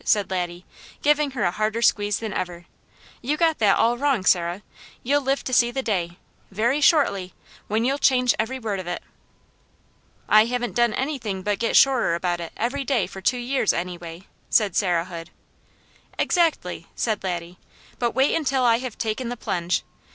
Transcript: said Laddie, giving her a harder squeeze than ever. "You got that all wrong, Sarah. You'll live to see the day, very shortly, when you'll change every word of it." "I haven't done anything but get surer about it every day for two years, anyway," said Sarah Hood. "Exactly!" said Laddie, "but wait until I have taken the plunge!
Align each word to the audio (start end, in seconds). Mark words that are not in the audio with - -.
said 0.03 0.31
Laddie, 0.31 0.65
giving 1.03 1.29
her 1.37 1.43
a 1.43 1.51
harder 1.51 1.83
squeeze 1.83 2.17
than 2.17 2.33
ever. 2.33 2.65
"You 3.21 3.37
got 3.37 3.59
that 3.59 3.77
all 3.77 3.99
wrong, 3.99 4.25
Sarah. 4.25 4.63
You'll 5.03 5.21
live 5.21 5.43
to 5.43 5.53
see 5.53 5.69
the 5.69 5.83
day, 5.83 6.17
very 6.49 6.81
shortly, 6.81 7.35
when 7.67 7.85
you'll 7.85 7.99
change 7.99 8.33
every 8.39 8.57
word 8.57 8.79
of 8.79 8.87
it." 8.87 9.03
"I 10.27 10.45
haven't 10.45 10.73
done 10.73 10.95
anything 10.95 11.43
but 11.43 11.59
get 11.59 11.75
surer 11.75 12.15
about 12.15 12.39
it 12.39 12.51
every 12.57 12.83
day 12.83 13.05
for 13.05 13.21
two 13.21 13.37
years, 13.37 13.73
anyway," 13.73 14.23
said 14.49 14.75
Sarah 14.75 15.05
Hood. 15.05 15.29
"Exactly!" 16.17 16.87
said 16.95 17.23
Laddie, 17.23 17.59
"but 17.99 18.15
wait 18.15 18.33
until 18.33 18.63
I 18.63 18.79
have 18.79 18.97
taken 18.97 19.29
the 19.29 19.37
plunge! 19.37 19.83